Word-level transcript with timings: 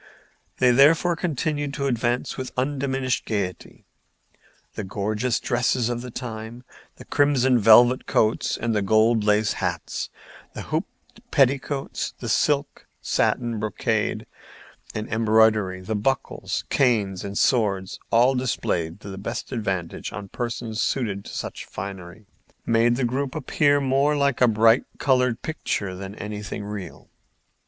They 0.57 0.71
therefore 0.71 1.15
continued 1.15 1.75
to 1.75 1.85
advance 1.85 2.35
with 2.35 2.53
undiminished 2.57 3.23
gayety. 3.23 3.85
The 4.73 4.83
gorgeous 4.83 5.39
dresses 5.39 5.89
of 5.89 6.01
the 6.01 6.09
time—the 6.09 7.05
crimson 7.05 7.59
velvet 7.59 8.07
coats, 8.07 8.57
the 8.59 8.81
gold 8.81 9.23
laced 9.23 9.53
hats, 9.61 10.09
the 10.55 10.63
hoop 10.63 10.85
petticoats, 11.29 12.15
the 12.17 12.29
silk, 12.29 12.87
satin, 12.99 13.59
brocade 13.59 14.25
and 14.95 15.07
embroidery, 15.07 15.81
the 15.81 15.93
buckles, 15.95 16.63
canes 16.71 17.23
and 17.23 17.37
swords, 17.37 17.99
all 18.09 18.33
displayed 18.33 18.99
to 19.01 19.09
the 19.11 19.19
best 19.19 19.51
advantage 19.51 20.11
on 20.11 20.29
persons 20.29 20.81
suited 20.81 21.23
to 21.25 21.31
such 21.31 21.63
finery—made 21.65 22.95
the 22.95 23.05
group 23.05 23.35
appear 23.35 23.79
more 23.79 24.17
like 24.17 24.41
a 24.41 24.47
bright 24.47 24.85
colored 24.97 25.43
picture 25.43 25.93
than 25.93 26.15
anything 26.15 26.63
real. 26.63 27.11